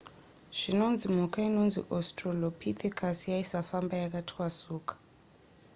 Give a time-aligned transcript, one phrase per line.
[0.59, 4.93] zvinonzi mhuka inonzi australopithecus yaisafamba yakatwasuka